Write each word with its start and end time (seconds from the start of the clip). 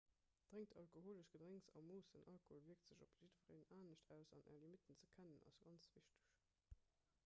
drénkt 0.49 0.73
alkoholesch 0.79 1.31
gedrénks 1.33 1.69
a 1.73 1.81
moossen 1.89 2.23
alkohol 2.31 2.63
wierkt 2.67 2.87
sech 2.91 3.03
op 3.07 3.13
jiddwereen 3.23 3.69
anescht 3.77 4.11
aus 4.17 4.33
an 4.39 4.49
är 4.55 4.61
limitten 4.65 4.99
ze 5.01 5.11
kennen 5.17 5.45
ass 5.51 5.61
ganz 5.67 5.91
wichteg 5.97 6.33